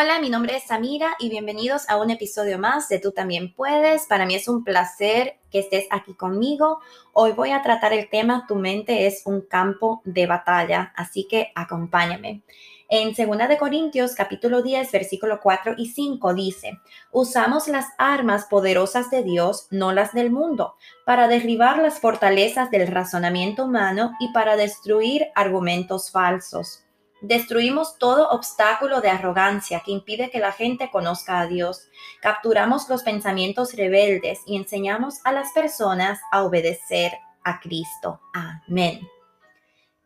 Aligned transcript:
Hola, 0.00 0.20
mi 0.20 0.30
nombre 0.30 0.56
es 0.56 0.62
Samira 0.62 1.16
y 1.18 1.28
bienvenidos 1.28 1.88
a 1.88 1.96
un 1.96 2.10
episodio 2.10 2.56
más 2.56 2.88
de 2.88 3.00
Tú 3.00 3.10
también 3.10 3.52
puedes. 3.52 4.06
Para 4.06 4.26
mí 4.26 4.36
es 4.36 4.46
un 4.46 4.62
placer 4.62 5.40
que 5.50 5.58
estés 5.58 5.88
aquí 5.90 6.14
conmigo. 6.14 6.78
Hoy 7.12 7.32
voy 7.32 7.50
a 7.50 7.62
tratar 7.62 7.92
el 7.92 8.08
tema 8.08 8.44
Tu 8.46 8.54
mente 8.54 9.08
es 9.08 9.22
un 9.24 9.40
campo 9.40 10.00
de 10.04 10.28
batalla, 10.28 10.92
así 10.94 11.26
que 11.28 11.50
acompáñame. 11.52 12.42
En 12.88 13.08
2 13.12 13.48
de 13.48 13.58
Corintios 13.58 14.14
capítulo 14.14 14.62
10 14.62 14.92
versículo 14.92 15.40
4 15.42 15.74
y 15.76 15.86
5 15.86 16.32
dice, 16.32 16.78
usamos 17.10 17.66
las 17.66 17.86
armas 17.98 18.44
poderosas 18.44 19.10
de 19.10 19.24
Dios, 19.24 19.66
no 19.72 19.92
las 19.92 20.12
del 20.12 20.30
mundo, 20.30 20.76
para 21.04 21.26
derribar 21.26 21.78
las 21.78 21.98
fortalezas 21.98 22.70
del 22.70 22.86
razonamiento 22.86 23.64
humano 23.64 24.12
y 24.20 24.32
para 24.32 24.54
destruir 24.54 25.26
argumentos 25.34 26.12
falsos. 26.12 26.84
Destruimos 27.20 27.98
todo 27.98 28.28
obstáculo 28.30 29.00
de 29.00 29.10
arrogancia 29.10 29.82
que 29.84 29.90
impide 29.90 30.30
que 30.30 30.38
la 30.38 30.52
gente 30.52 30.90
conozca 30.90 31.40
a 31.40 31.46
Dios. 31.46 31.88
Capturamos 32.20 32.88
los 32.88 33.02
pensamientos 33.02 33.74
rebeldes 33.74 34.40
y 34.46 34.56
enseñamos 34.56 35.20
a 35.24 35.32
las 35.32 35.50
personas 35.52 36.20
a 36.30 36.44
obedecer 36.44 37.12
a 37.42 37.58
Cristo. 37.58 38.20
Amén. 38.32 39.00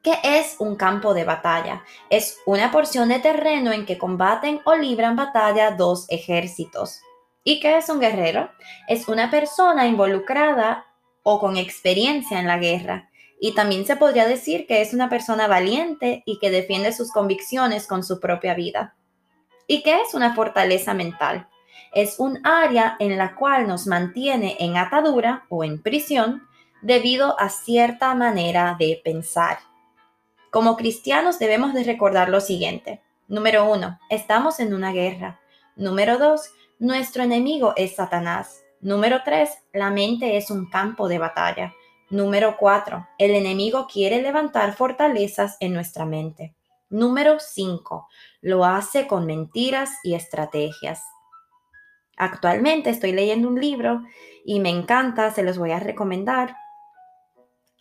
¿Qué 0.03 0.19
es 0.25 0.57
un 0.59 0.75
campo 0.75 1.15
de 1.15 1.25
batalla? 1.25 1.85
Es 2.11 2.39
una 2.45 2.73
porción 2.73 3.09
de 3.09 3.21
terreno 3.21 3.73
en 3.73 3.87
que 3.87 3.99
combaten 3.99 4.61
o 4.65 4.75
libran 4.75 5.15
batalla 5.15 5.71
dos 5.71 6.07
ejércitos. 6.09 7.01
¿Y 7.45 7.61
qué 7.61 7.77
es 7.77 7.89
un 7.89 8.01
guerrero? 8.01 8.51
Es 8.89 9.07
una 9.07 9.31
persona 9.31 9.87
involucrada 9.87 10.87
o 11.23 11.39
con 11.39 11.57
experiencia 11.57 12.41
en 12.41 12.49
la 12.49 12.59
guerra. 12.59 13.11
Y 13.45 13.57
también 13.57 13.85
se 13.85 13.97
podría 13.97 14.25
decir 14.25 14.69
que 14.69 14.83
es 14.83 14.95
una 14.95 15.09
persona 15.09 15.49
valiente 15.49 16.23
y 16.27 16.39
que 16.39 16.53
defiende 16.53 16.93
sus 16.93 17.11
convicciones 17.11 17.89
con 17.89 18.05
su 18.05 18.21
propia 18.21 18.55
vida. 18.55 18.95
¿Y 19.67 19.83
qué 19.83 20.01
es 20.01 20.15
una 20.15 20.37
fortaleza 20.37 20.95
mental? 20.95 21.49
Es 21.93 22.21
un 22.21 22.39
área 22.47 22.95
en 23.01 23.19
la 23.19 23.35
cual 23.35 23.67
nos 23.67 23.89
mantiene 23.89 24.57
en 24.61 24.77
atadura 24.77 25.45
o 25.49 25.65
en 25.65 25.83
prisión 25.83 26.47
debido 26.83 27.35
a 27.41 27.49
cierta 27.49 28.15
manera 28.15 28.77
de 28.79 29.01
pensar. 29.03 29.59
Como 30.53 30.77
cristianos 30.77 31.41
debemos 31.41 31.75
de 31.75 31.83
recordar 31.83 32.29
lo 32.29 32.41
siguiente. 32.41 33.03
Número 33.27 33.69
uno, 33.69 33.99
estamos 34.09 34.61
en 34.61 34.73
una 34.73 34.93
guerra. 34.93 35.41
Número 35.75 36.17
dos, 36.17 36.53
nuestro 36.79 37.25
enemigo 37.25 37.73
es 37.75 37.97
Satanás. 37.97 38.63
Número 38.81 39.23
tres, 39.25 39.51
la 39.73 39.91
mente 39.91 40.37
es 40.37 40.49
un 40.49 40.71
campo 40.71 41.09
de 41.09 41.19
batalla. 41.19 41.75
Número 42.13 42.59
4. 42.59 43.09
El 43.17 43.31
enemigo 43.31 43.87
quiere 43.91 44.21
levantar 44.21 44.75
fortalezas 44.75 45.57
en 45.61 45.73
nuestra 45.73 46.05
mente. 46.05 46.55
Número 46.91 47.39
5. 47.41 48.07
Lo 48.43 48.67
hace 48.67 49.07
con 49.07 49.25
mentiras 49.25 49.89
y 50.03 50.13
estrategias. 50.13 51.03
Actualmente 52.19 52.91
estoy 52.91 53.13
leyendo 53.13 53.49
un 53.49 53.59
libro 53.59 54.03
y 54.45 54.61
me 54.61 54.69
encanta, 54.69 55.31
se 55.31 55.43
los 55.43 55.57
voy 55.57 55.71
a 55.71 55.81
recomendar. 55.81 56.55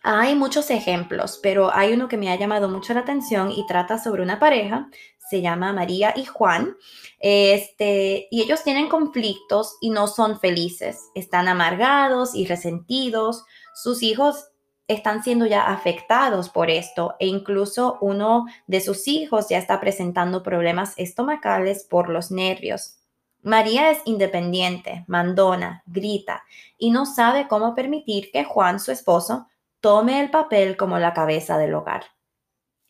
Hay 0.02 0.34
muchos 0.34 0.70
ejemplos, 0.70 1.38
pero 1.42 1.70
hay 1.70 1.92
uno 1.92 2.08
que 2.08 2.16
me 2.16 2.32
ha 2.32 2.36
llamado 2.36 2.70
mucho 2.70 2.94
la 2.94 3.00
atención 3.00 3.52
y 3.52 3.66
trata 3.66 3.98
sobre 3.98 4.22
una 4.22 4.40
pareja, 4.40 4.88
se 5.28 5.42
llama 5.42 5.74
María 5.74 6.14
y 6.16 6.24
Juan, 6.24 6.74
este, 7.20 8.28
y 8.30 8.42
ellos 8.42 8.64
tienen 8.64 8.88
conflictos 8.88 9.76
y 9.82 9.90
no 9.90 10.08
son 10.08 10.40
felices, 10.40 11.10
están 11.14 11.48
amargados 11.48 12.34
y 12.34 12.46
resentidos, 12.46 13.44
sus 13.74 14.02
hijos 14.02 14.52
están 14.88 15.22
siendo 15.22 15.46
ya 15.46 15.62
afectados 15.62 16.48
por 16.48 16.70
esto 16.70 17.14
e 17.18 17.26
incluso 17.26 17.98
uno 18.00 18.46
de 18.66 18.80
sus 18.80 19.08
hijos 19.08 19.48
ya 19.48 19.58
está 19.58 19.80
presentando 19.80 20.42
problemas 20.42 20.94
estomacales 20.96 21.84
por 21.84 22.08
los 22.08 22.30
nervios. 22.30 22.98
María 23.42 23.90
es 23.90 23.98
independiente, 24.04 25.04
mandona, 25.08 25.82
grita 25.86 26.44
y 26.78 26.90
no 26.90 27.06
sabe 27.06 27.48
cómo 27.48 27.74
permitir 27.74 28.30
que 28.32 28.44
Juan, 28.44 28.78
su 28.78 28.92
esposo, 28.92 29.48
tome 29.80 30.20
el 30.20 30.30
papel 30.30 30.76
como 30.76 30.98
la 30.98 31.12
cabeza 31.12 31.58
del 31.58 31.74
hogar. 31.74 32.04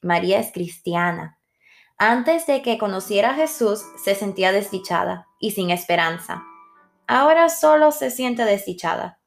María 0.02 0.40
es 0.40 0.52
cristiana. 0.52 1.38
Antes 1.96 2.46
de 2.46 2.62
que 2.62 2.78
conociera 2.78 3.30
a 3.30 3.34
Jesús 3.34 3.82
se 4.02 4.14
sentía 4.14 4.52
desdichada 4.52 5.28
y 5.38 5.52
sin 5.52 5.70
esperanza. 5.70 6.42
Ahora 7.06 7.48
solo 7.48 7.92
se 7.92 8.10
siente 8.10 8.44
desdichada 8.44 9.21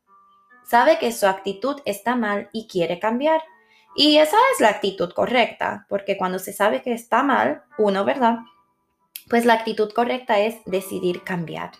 sabe 0.65 0.97
que 0.99 1.11
su 1.11 1.27
actitud 1.27 1.81
está 1.85 2.15
mal 2.15 2.49
y 2.51 2.67
quiere 2.67 2.99
cambiar. 2.99 3.41
Y 3.95 4.17
esa 4.17 4.37
es 4.53 4.59
la 4.59 4.69
actitud 4.69 5.11
correcta, 5.13 5.85
porque 5.89 6.17
cuando 6.17 6.39
se 6.39 6.51
sabe 6.51 6.81
que 6.81 6.93
está 6.93 7.23
mal, 7.23 7.63
uno, 7.77 8.03
¿verdad? 8.03 8.39
Pues 9.29 9.45
la 9.45 9.53
actitud 9.53 9.91
correcta 9.93 10.39
es 10.39 10.57
decidir 10.65 11.23
cambiar. 11.23 11.71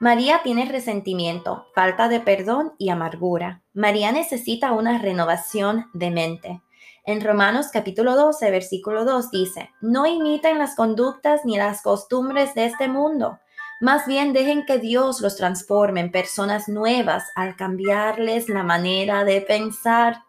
María 0.00 0.40
tiene 0.42 0.64
resentimiento, 0.66 1.66
falta 1.74 2.08
de 2.08 2.20
perdón 2.20 2.74
y 2.78 2.90
amargura. 2.90 3.62
María 3.72 4.10
necesita 4.10 4.72
una 4.72 4.98
renovación 4.98 5.86
de 5.94 6.10
mente. 6.10 6.62
En 7.06 7.20
Romanos 7.20 7.68
capítulo 7.72 8.16
12, 8.16 8.50
versículo 8.50 9.04
2 9.04 9.30
dice, 9.30 9.70
no 9.80 10.06
imiten 10.06 10.58
las 10.58 10.74
conductas 10.74 11.42
ni 11.44 11.56
las 11.56 11.82
costumbres 11.82 12.54
de 12.54 12.64
este 12.64 12.88
mundo 12.88 13.38
más 13.84 14.06
bien 14.06 14.32
dejen 14.32 14.64
que 14.64 14.78
Dios 14.78 15.20
los 15.20 15.36
transforme 15.36 16.00
en 16.00 16.10
personas 16.10 16.70
nuevas 16.70 17.30
al 17.34 17.54
cambiarles 17.54 18.48
la 18.48 18.62
manera 18.62 19.24
de 19.24 19.42
pensar. 19.42 20.22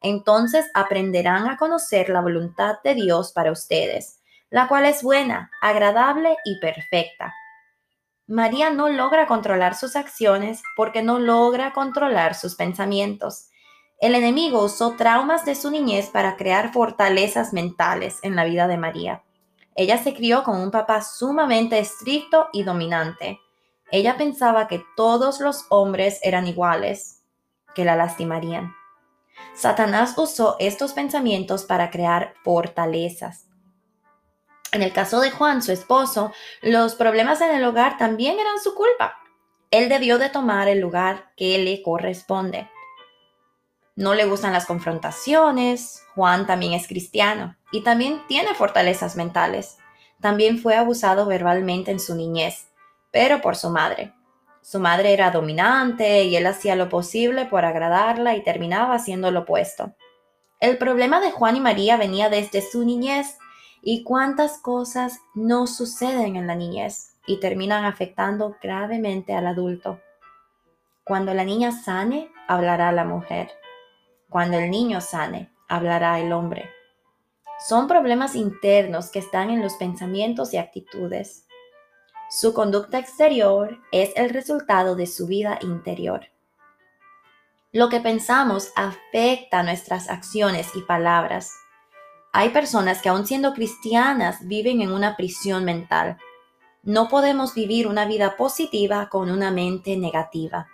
Entonces 0.00 0.70
aprenderán 0.72 1.48
a 1.48 1.56
conocer 1.56 2.10
la 2.10 2.20
voluntad 2.20 2.76
de 2.84 2.94
Dios 2.94 3.32
para 3.32 3.50
ustedes, 3.50 4.20
la 4.50 4.68
cual 4.68 4.84
es 4.84 5.02
buena, 5.02 5.50
agradable 5.60 6.36
y 6.44 6.60
perfecta. 6.60 7.34
María 8.28 8.70
no 8.70 8.88
logra 8.88 9.26
controlar 9.26 9.74
sus 9.74 9.96
acciones 9.96 10.62
porque 10.76 11.02
no 11.02 11.18
logra 11.18 11.72
controlar 11.72 12.36
sus 12.36 12.54
pensamientos. 12.54 13.48
El 14.00 14.14
enemigo 14.14 14.62
usó 14.62 14.92
traumas 14.92 15.44
de 15.44 15.56
su 15.56 15.72
niñez 15.72 16.08
para 16.08 16.36
crear 16.36 16.72
fortalezas 16.72 17.52
mentales 17.52 18.20
en 18.22 18.36
la 18.36 18.44
vida 18.44 18.68
de 18.68 18.76
María. 18.76 19.24
Ella 19.74 19.98
se 19.98 20.14
crió 20.14 20.42
con 20.44 20.60
un 20.60 20.70
papá 20.70 21.02
sumamente 21.02 21.78
estricto 21.78 22.48
y 22.52 22.62
dominante. 22.62 23.40
Ella 23.90 24.16
pensaba 24.16 24.68
que 24.68 24.84
todos 24.96 25.40
los 25.40 25.66
hombres 25.70 26.18
eran 26.22 26.46
iguales, 26.46 27.22
que 27.74 27.84
la 27.84 27.96
lastimarían. 27.96 28.74
Satanás 29.54 30.14
usó 30.16 30.56
estos 30.58 30.92
pensamientos 30.92 31.64
para 31.64 31.90
crear 31.90 32.34
fortalezas. 32.42 33.46
En 34.72 34.82
el 34.82 34.92
caso 34.92 35.20
de 35.20 35.30
Juan, 35.30 35.62
su 35.62 35.72
esposo, 35.72 36.32
los 36.62 36.94
problemas 36.94 37.40
en 37.42 37.50
el 37.54 37.64
hogar 37.64 37.98
también 37.98 38.38
eran 38.40 38.58
su 38.58 38.74
culpa. 38.74 39.18
Él 39.70 39.88
debió 39.88 40.18
de 40.18 40.30
tomar 40.30 40.68
el 40.68 40.80
lugar 40.80 41.32
que 41.36 41.58
le 41.58 41.82
corresponde. 41.82 42.70
No 43.94 44.14
le 44.14 44.24
gustan 44.24 44.52
las 44.52 44.66
confrontaciones. 44.66 46.02
Juan 46.14 46.46
también 46.46 46.72
es 46.72 46.88
cristiano 46.88 47.56
y 47.70 47.82
también 47.82 48.22
tiene 48.26 48.54
fortalezas 48.54 49.16
mentales. 49.16 49.78
También 50.20 50.58
fue 50.58 50.76
abusado 50.76 51.26
verbalmente 51.26 51.90
en 51.90 52.00
su 52.00 52.14
niñez, 52.14 52.68
pero 53.10 53.40
por 53.40 53.56
su 53.56 53.70
madre. 53.70 54.14
Su 54.62 54.78
madre 54.78 55.12
era 55.12 55.30
dominante 55.30 56.24
y 56.24 56.36
él 56.36 56.46
hacía 56.46 56.76
lo 56.76 56.88
posible 56.88 57.46
por 57.46 57.64
agradarla 57.64 58.36
y 58.36 58.44
terminaba 58.44 58.94
haciendo 58.94 59.30
lo 59.30 59.40
opuesto. 59.40 59.94
El 60.60 60.78
problema 60.78 61.20
de 61.20 61.32
Juan 61.32 61.56
y 61.56 61.60
María 61.60 61.96
venía 61.96 62.30
desde 62.30 62.62
su 62.62 62.84
niñez 62.84 63.36
y 63.82 64.04
cuántas 64.04 64.58
cosas 64.58 65.18
no 65.34 65.66
suceden 65.66 66.36
en 66.36 66.46
la 66.46 66.54
niñez 66.54 67.16
y 67.26 67.40
terminan 67.40 67.84
afectando 67.84 68.56
gravemente 68.62 69.34
al 69.34 69.48
adulto. 69.48 70.00
Cuando 71.02 71.34
la 71.34 71.44
niña 71.44 71.72
sane, 71.72 72.30
hablará 72.46 72.92
la 72.92 73.04
mujer. 73.04 73.50
Cuando 74.32 74.56
el 74.56 74.70
niño 74.70 75.02
sane, 75.02 75.52
hablará 75.68 76.18
el 76.18 76.32
hombre. 76.32 76.70
Son 77.68 77.86
problemas 77.86 78.34
internos 78.34 79.10
que 79.10 79.18
están 79.18 79.50
en 79.50 79.60
los 79.60 79.74
pensamientos 79.74 80.54
y 80.54 80.56
actitudes. 80.56 81.46
Su 82.30 82.54
conducta 82.54 82.98
exterior 82.98 83.78
es 83.92 84.10
el 84.16 84.30
resultado 84.30 84.96
de 84.96 85.06
su 85.06 85.26
vida 85.26 85.58
interior. 85.60 86.28
Lo 87.72 87.90
que 87.90 88.00
pensamos 88.00 88.72
afecta 88.74 89.62
nuestras 89.62 90.08
acciones 90.08 90.70
y 90.76 90.80
palabras. 90.80 91.52
Hay 92.32 92.48
personas 92.48 93.02
que 93.02 93.10
aun 93.10 93.26
siendo 93.26 93.52
cristianas 93.52 94.48
viven 94.48 94.80
en 94.80 94.92
una 94.92 95.14
prisión 95.14 95.66
mental. 95.66 96.16
No 96.82 97.08
podemos 97.08 97.54
vivir 97.54 97.86
una 97.86 98.06
vida 98.06 98.38
positiva 98.38 99.10
con 99.10 99.30
una 99.30 99.50
mente 99.50 99.98
negativa. 99.98 100.68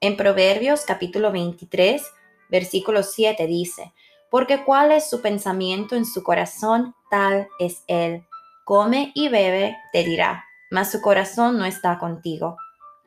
En 0.00 0.16
Proverbios 0.16 0.84
capítulo 0.86 1.32
23, 1.32 2.00
Versículo 2.48 3.02
7 3.02 3.46
dice, 3.46 3.92
porque 4.30 4.64
cuál 4.64 4.92
es 4.92 5.08
su 5.08 5.22
pensamiento 5.22 5.96
en 5.96 6.04
su 6.04 6.22
corazón, 6.22 6.94
tal 7.10 7.48
es 7.58 7.82
él. 7.86 8.24
Come 8.64 9.12
y 9.14 9.28
bebe, 9.28 9.76
te 9.92 10.04
dirá, 10.04 10.44
mas 10.70 10.90
su 10.90 11.00
corazón 11.00 11.58
no 11.58 11.64
está 11.64 11.98
contigo. 11.98 12.56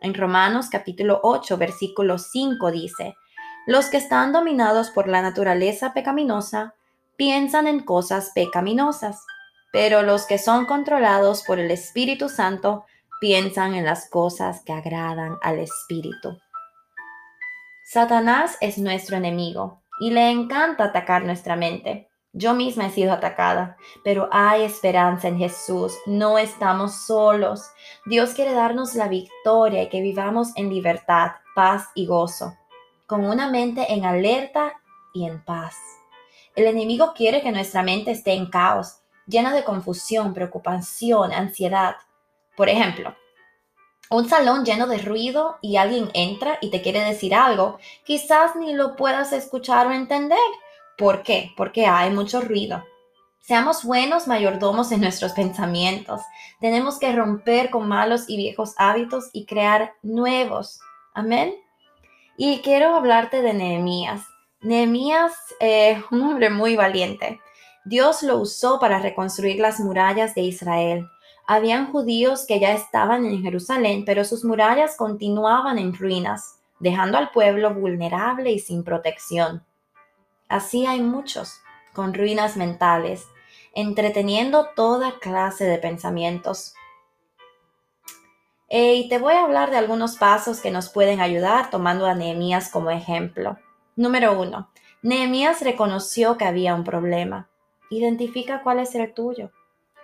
En 0.01 0.13
Romanos 0.13 0.69
capítulo 0.71 1.19
8, 1.23 1.57
versículo 1.57 2.17
5 2.17 2.71
dice, 2.71 3.15
los 3.67 3.87
que 3.87 3.97
están 3.97 4.31
dominados 4.31 4.89
por 4.89 5.07
la 5.07 5.21
naturaleza 5.21 5.93
pecaminosa 5.93 6.75
piensan 7.17 7.67
en 7.67 7.81
cosas 7.81 8.31
pecaminosas. 8.33 9.21
pero 9.71 10.01
los 10.01 10.25
que 10.25 10.37
son 10.37 10.65
controlados 10.65 11.43
por 11.43 11.59
el 11.59 11.71
Espíritu 11.71 12.29
Santo 12.29 12.85
piensan 13.19 13.75
en 13.75 13.85
las 13.85 14.09
cosas 14.09 14.63
que 14.65 14.73
agradan 14.73 15.37
al 15.41 15.59
Espíritu. 15.59 16.37
Satanás 17.91 18.55
es 18.61 18.77
nuestro 18.77 19.17
enemigo 19.17 19.81
y 19.99 20.11
le 20.11 20.29
encanta 20.29 20.83
atacar 20.83 21.25
nuestra 21.25 21.55
mente. 21.55 22.07
Yo 22.33 22.53
misma 22.53 22.85
he 22.85 22.91
sido 22.91 23.11
atacada, 23.11 23.77
pero 24.03 24.29
hay 24.31 24.61
esperanza 24.61 25.27
en 25.27 25.39
Jesús. 25.39 25.97
No 26.05 26.37
estamos 26.37 27.07
solos. 27.07 27.71
Dios 28.05 28.35
quiere 28.35 28.53
darnos 28.53 28.93
la 28.93 29.07
victoria 29.07 29.81
y 29.81 29.89
que 29.89 30.01
vivamos 30.01 30.49
en 30.55 30.69
libertad, 30.69 31.31
paz 31.55 31.87
y 31.95 32.05
gozo, 32.05 32.55
con 33.07 33.25
una 33.25 33.49
mente 33.49 33.91
en 33.91 34.05
alerta 34.05 34.73
y 35.11 35.25
en 35.25 35.43
paz. 35.43 35.75
El 36.55 36.65
enemigo 36.65 37.13
quiere 37.15 37.41
que 37.41 37.51
nuestra 37.51 37.81
mente 37.81 38.11
esté 38.11 38.33
en 38.33 38.51
caos, 38.51 38.99
llena 39.25 39.51
de 39.51 39.63
confusión, 39.63 40.35
preocupación, 40.35 41.33
ansiedad. 41.33 41.95
Por 42.55 42.69
ejemplo, 42.69 43.15
un 44.09 44.27
salón 44.27 44.65
lleno 44.65 44.87
de 44.87 44.97
ruido 44.97 45.57
y 45.61 45.77
alguien 45.77 46.09
entra 46.13 46.57
y 46.61 46.71
te 46.71 46.81
quiere 46.81 47.03
decir 47.03 47.35
algo, 47.35 47.77
quizás 48.03 48.55
ni 48.55 48.73
lo 48.73 48.95
puedas 48.95 49.33
escuchar 49.33 49.87
o 49.87 49.91
entender. 49.91 50.37
¿Por 50.97 51.21
qué? 51.21 51.51
Porque 51.55 51.85
hay 51.85 52.09
mucho 52.09 52.41
ruido. 52.41 52.83
Seamos 53.39 53.83
buenos 53.83 54.27
mayordomos 54.27 54.91
en 54.91 55.01
nuestros 55.01 55.31
pensamientos. 55.33 56.21
Tenemos 56.59 56.99
que 56.99 57.11
romper 57.11 57.69
con 57.69 57.87
malos 57.87 58.25
y 58.27 58.37
viejos 58.37 58.73
hábitos 58.77 59.29
y 59.31 59.45
crear 59.45 59.93
nuevos. 60.03 60.79
Amén. 61.13 61.55
Y 62.37 62.59
quiero 62.59 62.95
hablarte 62.95 63.41
de 63.41 63.53
Nehemías. 63.53 64.21
Nehemías, 64.61 65.33
eh, 65.59 66.01
un 66.11 66.21
hombre 66.23 66.49
muy 66.49 66.75
valiente. 66.75 67.39
Dios 67.85 68.23
lo 68.23 68.37
usó 68.37 68.79
para 68.79 68.99
reconstruir 68.99 69.59
las 69.59 69.79
murallas 69.79 70.35
de 70.35 70.41
Israel. 70.41 71.07
Habían 71.51 71.91
judíos 71.91 72.45
que 72.45 72.59
ya 72.59 72.73
estaban 72.73 73.25
en 73.25 73.41
Jerusalén, 73.41 74.03
pero 74.05 74.23
sus 74.23 74.45
murallas 74.45 74.95
continuaban 74.95 75.79
en 75.79 75.95
ruinas, 75.95 76.59
dejando 76.79 77.17
al 77.17 77.31
pueblo 77.31 77.73
vulnerable 77.73 78.51
y 78.51 78.59
sin 78.59 78.83
protección. 78.83 79.65
Así 80.47 80.85
hay 80.85 81.01
muchos, 81.01 81.59
con 81.91 82.13
ruinas 82.13 82.55
mentales, 82.55 83.25
entreteniendo 83.73 84.67
toda 84.75 85.17
clase 85.17 85.65
de 85.65 85.79
pensamientos. 85.79 86.75
Eh, 88.67 88.97
y 88.97 89.09
te 89.09 89.17
voy 89.17 89.33
a 89.33 89.43
hablar 89.43 89.71
de 89.71 89.77
algunos 89.77 90.17
pasos 90.17 90.59
que 90.59 90.69
nos 90.69 90.89
pueden 90.89 91.19
ayudar 91.19 91.71
tomando 91.71 92.05
a 92.05 92.13
Nehemías 92.13 92.69
como 92.69 92.91
ejemplo. 92.91 93.57
Número 93.95 94.39
uno, 94.39 94.69
Nehemías 95.01 95.63
reconoció 95.63 96.37
que 96.37 96.45
había 96.45 96.75
un 96.75 96.83
problema. 96.83 97.49
Identifica 97.89 98.61
cuál 98.61 98.77
es 98.77 98.93
el 98.93 99.11
tuyo. 99.15 99.49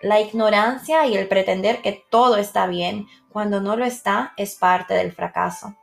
La 0.06 0.22
ignorancia 0.22 1.07
y 1.07 1.18
el 1.18 1.28
pretender 1.28 1.81
que 1.81 2.06
todo 2.12 2.38
está 2.38 2.68
bien 2.68 3.07
cuando 3.28 3.60
no 3.60 3.75
lo 3.75 3.86
está 3.86 4.34
es 4.38 4.54
parte 4.54 4.94
del 4.94 5.12
fracaso. 5.12 5.80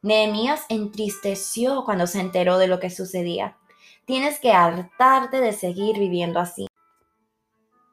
Nehemías 0.00 0.64
entristeció 0.70 1.84
cuando 1.84 2.06
se 2.06 2.20
enteró 2.20 2.56
de 2.56 2.68
lo 2.68 2.80
que 2.80 2.88
sucedía. 2.88 3.58
Tienes 4.06 4.40
que 4.40 4.52
hartarte 4.52 5.42
de 5.42 5.52
seguir 5.52 5.98
viviendo 5.98 6.40
así. 6.40 6.68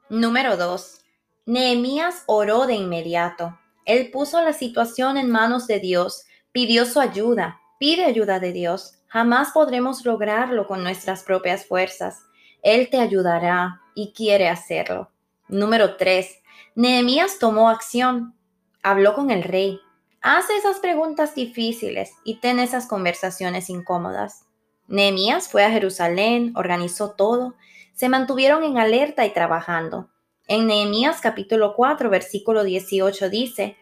Número 0.08 0.56
2. 0.56 1.02
Nehemías 1.44 2.22
oró 2.24 2.66
de 2.66 2.72
inmediato. 2.72 3.58
Él 3.84 4.10
puso 4.10 4.40
la 4.40 4.54
situación 4.54 5.18
en 5.18 5.28
manos 5.28 5.66
de 5.66 5.80
Dios, 5.80 6.24
pidió 6.50 6.86
su 6.86 6.98
ayuda, 6.98 7.60
pide 7.78 8.06
ayuda 8.06 8.40
de 8.40 8.54
Dios. 8.54 9.02
Jamás 9.08 9.50
podremos 9.52 10.02
lograrlo 10.06 10.66
con 10.66 10.82
nuestras 10.82 11.24
propias 11.24 11.66
fuerzas. 11.66 12.22
Él 12.62 12.88
te 12.88 13.00
ayudará 13.00 13.82
y 13.94 14.14
quiere 14.14 14.48
hacerlo. 14.48 15.10
Número 15.48 15.96
3. 15.96 16.42
Nehemías 16.74 17.38
tomó 17.38 17.70
acción. 17.70 18.34
Habló 18.82 19.14
con 19.14 19.30
el 19.30 19.42
rey. 19.42 19.80
Hace 20.20 20.54
esas 20.58 20.78
preguntas 20.78 21.34
difíciles 21.34 22.12
y 22.22 22.40
ten 22.40 22.58
esas 22.58 22.86
conversaciones 22.86 23.70
incómodas. 23.70 24.44
Nehemías 24.88 25.48
fue 25.48 25.64
a 25.64 25.70
Jerusalén, 25.70 26.52
organizó 26.54 27.12
todo. 27.12 27.54
Se 27.94 28.10
mantuvieron 28.10 28.62
en 28.62 28.76
alerta 28.76 29.24
y 29.24 29.30
trabajando. 29.30 30.10
En 30.48 30.66
Nehemías 30.66 31.22
capítulo 31.22 31.74
4, 31.74 32.10
versículo 32.10 32.62
18 32.62 33.30
dice, 33.30 33.78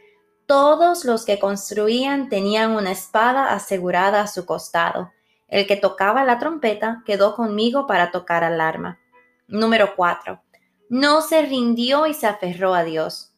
Todos 0.47 1.05
los 1.05 1.25
que 1.25 1.41
construían 1.41 2.29
tenían 2.29 2.77
una 2.77 2.93
espada 2.93 3.53
asegurada 3.53 4.21
a 4.21 4.29
su 4.29 4.47
costado. 4.47 5.11
El 5.49 5.67
que 5.67 5.77
tocaba 5.77 6.23
la 6.23 6.39
trompeta 6.39 7.03
quedó 7.05 7.35
conmigo 7.35 7.89
para 7.89 8.13
tocar 8.13 8.45
alarma. 8.45 9.01
Número 9.49 9.97
4 9.97 10.45
no 10.88 11.21
se 11.21 11.43
rindió 11.43 12.06
y 12.06 12.15
se 12.15 12.27
aferró 12.27 12.75
a 12.75 12.85
Dios. 12.85 13.33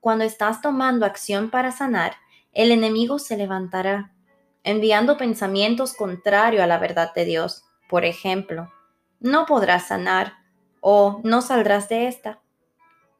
Cuando 0.00 0.24
estás 0.24 0.60
tomando 0.60 1.06
acción 1.06 1.50
para 1.50 1.72
sanar, 1.72 2.16
el 2.52 2.70
enemigo 2.70 3.18
se 3.18 3.36
levantará, 3.36 4.12
enviando 4.62 5.16
pensamientos 5.16 5.94
contrarios 5.94 6.62
a 6.62 6.66
la 6.66 6.78
verdad 6.78 7.12
de 7.14 7.24
Dios. 7.24 7.64
Por 7.88 8.04
ejemplo, 8.04 8.72
no 9.20 9.46
podrás 9.46 9.88
sanar 9.88 10.34
o 10.80 11.20
no 11.24 11.40
saldrás 11.40 11.88
de 11.88 12.08
esta. 12.08 12.40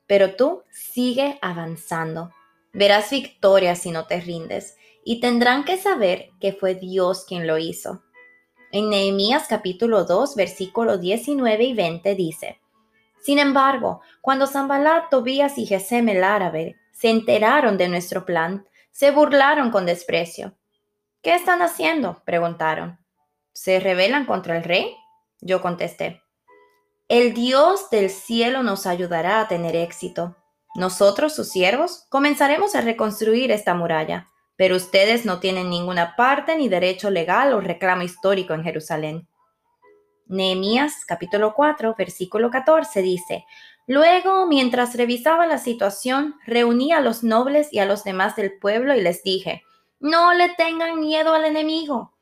Pero 0.06 0.36
tú 0.36 0.62
sigue 0.70 1.38
avanzando. 1.40 2.30
Verás 2.72 3.10
victoria 3.10 3.74
si 3.74 3.90
no 3.90 4.06
te 4.06 4.20
rindes 4.20 4.76
y 5.04 5.20
tendrán 5.20 5.64
que 5.64 5.78
saber 5.78 6.30
que 6.40 6.52
fue 6.52 6.74
Dios 6.74 7.24
quien 7.26 7.46
lo 7.46 7.58
hizo. 7.58 8.02
En 8.72 8.90
Nehemías 8.90 9.46
capítulo 9.48 10.04
2, 10.04 10.34
versículo 10.34 10.98
19 10.98 11.64
y 11.64 11.74
20 11.74 12.14
dice, 12.14 12.60
sin 13.24 13.38
embargo, 13.38 14.02
cuando 14.20 14.46
Zambalat, 14.46 15.08
Tobías 15.08 15.56
y 15.56 15.64
Gesem 15.64 16.10
el 16.10 16.22
árabe 16.22 16.76
se 16.92 17.08
enteraron 17.08 17.78
de 17.78 17.88
nuestro 17.88 18.26
plan, 18.26 18.68
se 18.90 19.12
burlaron 19.12 19.70
con 19.70 19.86
desprecio. 19.86 20.58
¿Qué 21.22 21.34
están 21.34 21.62
haciendo? 21.62 22.22
preguntaron. 22.26 22.98
¿Se 23.54 23.80
rebelan 23.80 24.26
contra 24.26 24.58
el 24.58 24.62
rey? 24.62 24.94
Yo 25.40 25.62
contesté. 25.62 26.20
El 27.08 27.32
Dios 27.32 27.88
del 27.88 28.10
cielo 28.10 28.62
nos 28.62 28.86
ayudará 28.86 29.40
a 29.40 29.48
tener 29.48 29.74
éxito. 29.74 30.36
Nosotros, 30.74 31.34
sus 31.34 31.48
siervos, 31.48 32.04
comenzaremos 32.10 32.74
a 32.74 32.82
reconstruir 32.82 33.50
esta 33.52 33.72
muralla, 33.72 34.26
pero 34.56 34.76
ustedes 34.76 35.24
no 35.24 35.40
tienen 35.40 35.70
ninguna 35.70 36.14
parte 36.14 36.58
ni 36.58 36.68
derecho 36.68 37.08
legal 37.08 37.54
o 37.54 37.62
reclamo 37.62 38.02
histórico 38.02 38.52
en 38.52 38.64
Jerusalén. 38.64 39.28
Nehemías 40.26 41.04
capítulo 41.06 41.54
4, 41.54 41.94
versículo 41.98 42.50
14 42.50 43.02
dice, 43.02 43.44
Luego, 43.86 44.46
mientras 44.46 44.96
revisaba 44.96 45.46
la 45.46 45.58
situación, 45.58 46.36
reuní 46.46 46.92
a 46.92 47.00
los 47.00 47.22
nobles 47.22 47.70
y 47.70 47.78
a 47.78 47.84
los 47.84 48.04
demás 48.04 48.34
del 48.34 48.58
pueblo 48.58 48.94
y 48.94 49.02
les 49.02 49.22
dije, 49.22 49.62
no 50.00 50.32
le 50.32 50.48
tengan 50.54 51.00
miedo 51.00 51.34
al 51.34 51.44
enemigo. 51.44 52.14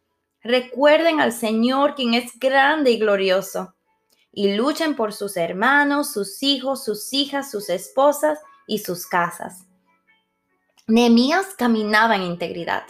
Recuerden 0.42 1.20
al 1.20 1.32
Señor, 1.32 1.94
quien 1.94 2.14
es 2.14 2.36
grande 2.40 2.90
y 2.90 2.98
glorioso, 2.98 3.74
y 4.32 4.54
luchen 4.54 4.96
por 4.96 5.12
sus 5.12 5.36
hermanos, 5.36 6.12
sus 6.12 6.42
hijos, 6.42 6.84
sus 6.84 7.12
hijas, 7.12 7.52
sus 7.52 7.70
esposas 7.70 8.40
y 8.66 8.78
sus 8.78 9.06
casas. 9.06 9.66
Nehemías 10.88 11.54
caminaba 11.56 12.16
en 12.16 12.22
integridad. 12.22 12.82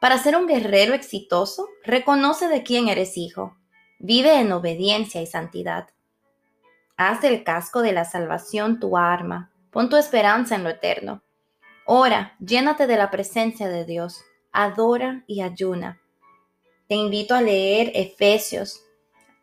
Para 0.00 0.16
ser 0.16 0.36
un 0.36 0.46
guerrero 0.46 0.94
exitoso, 0.94 1.68
reconoce 1.84 2.48
de 2.48 2.62
quién 2.62 2.88
eres 2.88 3.18
hijo 3.18 3.54
Vive 3.98 4.40
en 4.40 4.52
obediencia 4.52 5.22
y 5.22 5.26
santidad. 5.26 5.88
Haz 6.96 7.20
del 7.20 7.44
casco 7.44 7.82
de 7.82 7.92
la 7.92 8.04
salvación 8.04 8.80
tu 8.80 8.96
arma. 8.96 9.50
Pon 9.70 9.88
tu 9.88 9.96
esperanza 9.96 10.54
en 10.54 10.64
lo 10.64 10.70
eterno. 10.70 11.22
Ora, 11.84 12.36
llénate 12.40 12.86
de 12.86 12.96
la 12.96 13.10
presencia 13.10 13.68
de 13.68 13.84
Dios. 13.84 14.22
Adora 14.52 15.24
y 15.26 15.42
ayuna. 15.42 16.00
Te 16.88 16.94
invito 16.94 17.34
a 17.34 17.42
leer 17.42 17.90
Efesios 17.94 18.86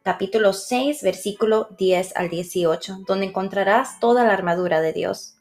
capítulo 0.04 0.52
6, 0.52 1.02
versículo 1.02 1.70
10 1.78 2.18
al 2.18 2.30
18, 2.30 3.04
donde 3.08 3.26
encontrarás 3.26 4.02
toda 4.02 4.26
la 4.26 4.34
armadura 4.34 4.82
de 4.82 4.92
Dios. 4.92 5.38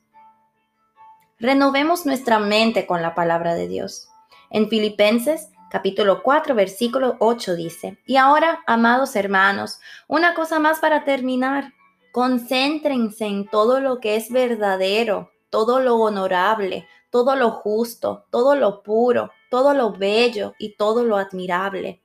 Renovemos 1.40 2.06
nuestra 2.06 2.38
mente 2.38 2.86
con 2.86 3.02
la 3.02 3.16
palabra 3.16 3.56
de 3.56 3.66
Dios. 3.66 4.08
En 4.50 4.68
Filipenses 4.68 5.48
capítulo 5.72 6.22
4, 6.22 6.54
versículo 6.54 7.16
8 7.18 7.56
dice, 7.56 7.96
y 8.04 8.16
ahora, 8.16 8.60
amados 8.66 9.16
hermanos, 9.16 9.80
una 10.06 10.34
cosa 10.34 10.58
más 10.58 10.80
para 10.80 11.04
terminar, 11.04 11.72
concéntrense 12.12 13.24
en 13.24 13.48
todo 13.48 13.80
lo 13.80 13.98
que 13.98 14.16
es 14.16 14.30
verdadero, 14.30 15.30
todo 15.48 15.80
lo 15.80 15.96
honorable, 15.96 16.86
todo 17.08 17.36
lo 17.36 17.52
justo, 17.52 18.26
todo 18.30 18.54
lo 18.54 18.82
puro, 18.82 19.30
todo 19.50 19.72
lo 19.72 19.94
bello 19.94 20.52
y 20.58 20.76
todo 20.76 21.04
lo 21.04 21.16
admirable. 21.16 22.02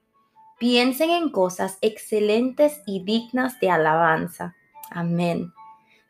Piensen 0.57 1.09
en 1.09 1.29
cosas 1.29 1.77
excelentes 1.81 2.81
y 2.86 3.03
dignas 3.03 3.59
de 3.59 3.69
alabanza. 3.69 4.55
Amén. 4.91 5.51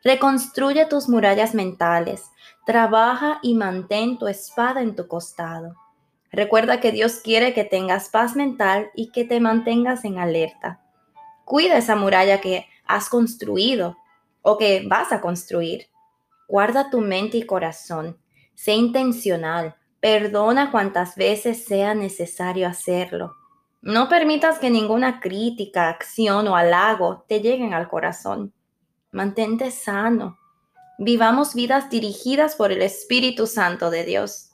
Reconstruye 0.04 0.86
tus 0.86 1.08
murallas 1.08 1.56
mentales. 1.56 2.30
Trabaja 2.64 3.40
y 3.42 3.54
mantén 3.54 4.16
tu 4.16 4.28
espada 4.28 4.80
en 4.80 4.94
tu 4.94 5.08
costado. 5.08 5.74
Recuerda 6.30 6.80
que 6.80 6.92
Dios 6.92 7.20
quiere 7.22 7.54
que 7.54 7.64
tengas 7.64 8.10
paz 8.10 8.36
mental 8.36 8.90
y 8.94 9.10
que 9.10 9.24
te 9.24 9.40
mantengas 9.40 10.04
en 10.04 10.18
alerta. 10.18 10.80
Cuida 11.44 11.78
esa 11.78 11.96
muralla 11.96 12.40
que 12.40 12.66
has 12.84 13.08
construido. 13.08 13.96
o 14.40 14.56
que 14.56 14.86
vas 14.86 15.12
a 15.12 15.20
construir. 15.20 15.88
Guarda 16.48 16.88
tu 16.90 17.00
mente 17.00 17.36
y 17.36 17.42
corazón. 17.42 18.16
Sé 18.54 18.72
intencional. 18.72 19.76
Perdona 20.00 20.70
cuantas 20.70 21.16
veces 21.16 21.64
sea 21.64 21.94
necesario 21.94 22.66
hacerlo. 22.66 23.34
No 23.82 24.08
permitas 24.08 24.58
que 24.58 24.70
ninguna 24.70 25.20
crítica, 25.20 25.88
acción 25.88 26.48
o 26.48 26.56
halago 26.56 27.24
te 27.28 27.40
lleguen 27.40 27.74
al 27.74 27.88
corazón. 27.88 28.52
Mantente 29.12 29.70
sano. 29.70 30.38
Vivamos 30.98 31.54
vidas 31.54 31.90
dirigidas 31.90 32.56
por 32.56 32.72
el 32.72 32.82
Espíritu 32.82 33.46
Santo 33.46 33.90
de 33.90 34.04
Dios. 34.04 34.47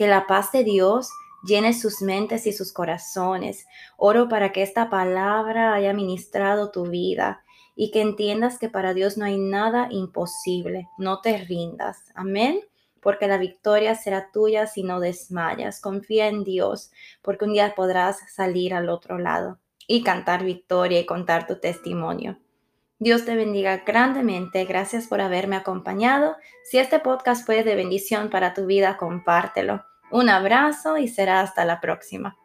Que 0.00 0.06
la 0.06 0.26
paz 0.26 0.50
de 0.50 0.64
Dios 0.64 1.10
llene 1.42 1.74
sus 1.74 2.00
mentes 2.00 2.46
y 2.46 2.54
sus 2.54 2.72
corazones. 2.72 3.66
Oro 3.98 4.30
para 4.30 4.50
que 4.50 4.62
esta 4.62 4.88
palabra 4.88 5.74
haya 5.74 5.92
ministrado 5.92 6.70
tu 6.70 6.86
vida 6.86 7.44
y 7.76 7.90
que 7.90 8.00
entiendas 8.00 8.58
que 8.58 8.70
para 8.70 8.94
Dios 8.94 9.18
no 9.18 9.26
hay 9.26 9.36
nada 9.36 9.88
imposible. 9.90 10.88
No 10.96 11.20
te 11.20 11.36
rindas. 11.36 11.98
Amén. 12.14 12.62
Porque 13.02 13.28
la 13.28 13.36
victoria 13.36 13.94
será 13.94 14.30
tuya 14.32 14.66
si 14.66 14.84
no 14.84 15.00
desmayas. 15.00 15.82
Confía 15.82 16.28
en 16.28 16.44
Dios, 16.44 16.90
porque 17.20 17.44
un 17.44 17.52
día 17.52 17.74
podrás 17.76 18.20
salir 18.34 18.72
al 18.72 18.88
otro 18.88 19.18
lado 19.18 19.58
y 19.86 20.02
cantar 20.02 20.44
victoria 20.44 20.98
y 20.98 21.04
contar 21.04 21.46
tu 21.46 21.56
testimonio. 21.56 22.38
Dios 22.98 23.26
te 23.26 23.36
bendiga 23.36 23.82
grandemente. 23.84 24.64
Gracias 24.64 25.08
por 25.08 25.20
haberme 25.20 25.56
acompañado. 25.56 26.36
Si 26.64 26.78
este 26.78 27.00
podcast 27.00 27.44
fue 27.44 27.64
de 27.64 27.74
bendición 27.74 28.30
para 28.30 28.54
tu 28.54 28.64
vida, 28.64 28.96
compártelo. 28.96 29.89
Un 30.10 30.28
abrazo 30.28 30.96
y 30.96 31.08
será 31.08 31.40
hasta 31.40 31.64
la 31.64 31.80
próxima. 31.80 32.36